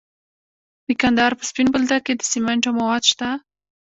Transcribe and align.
د 0.87 0.87
کندهار 1.01 1.31
په 1.39 1.43
سپین 1.49 1.67
بولدک 1.73 2.01
کې 2.05 2.13
د 2.17 2.21
سمنټو 2.31 2.71
مواد 2.79 3.03
شته. 3.11 3.29